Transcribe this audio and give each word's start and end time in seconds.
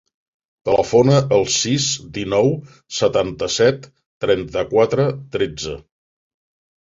Telefona 0.67 1.17
al 1.35 1.43
sis, 1.55 1.83
dinou, 2.15 2.49
setanta-set, 2.99 3.85
trenta-quatre, 4.25 5.05
tretze. 5.37 5.77